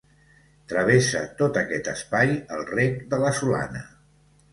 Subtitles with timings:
[0.71, 3.83] Travessa tot aquest espai el Rec de la Solana.